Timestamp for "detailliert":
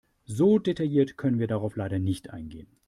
0.57-1.15